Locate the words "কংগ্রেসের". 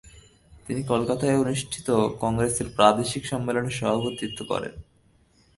2.19-2.67